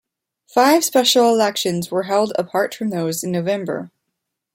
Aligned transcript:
Five 0.47 0.83
special 0.83 1.29
elections 1.29 1.91
were 1.91 2.01
held 2.01 2.33
apart 2.35 2.73
from 2.73 2.89
those 2.89 3.23
in 3.23 3.31
November. 3.31 3.91